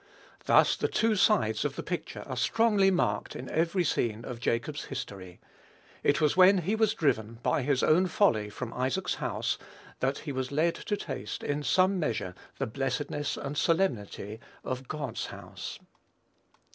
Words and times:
Thus 0.45 0.75
the 0.75 0.87
two 0.87 1.15
sides 1.15 1.63
of 1.63 1.75
the 1.75 1.83
picture 1.83 2.23
are 2.25 2.35
strongly 2.35 2.89
marked 2.89 3.35
in 3.35 3.51
every 3.51 3.83
scene 3.83 4.25
of 4.25 4.39
Jacob's 4.39 4.85
history. 4.85 5.39
It 6.01 6.19
was 6.19 6.35
when 6.35 6.63
he 6.63 6.73
was 6.75 6.95
driven, 6.95 7.37
by 7.43 7.61
his 7.61 7.83
own 7.83 8.07
folly, 8.07 8.49
from 8.49 8.73
Isaac's 8.73 9.13
house, 9.21 9.59
that 9.99 10.17
he 10.25 10.31
was 10.31 10.51
led 10.51 10.73
to 10.73 10.97
taste, 10.97 11.43
in 11.43 11.61
some 11.61 11.99
measure, 11.99 12.33
the 12.57 12.65
blessedness 12.65 13.37
and 13.37 13.55
solemnity 13.55 14.39
of 14.63 14.87
"God's 14.87 15.27
house." 15.27 15.77